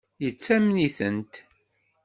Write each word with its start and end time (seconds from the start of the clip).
Yettamen-itent? 0.23 1.33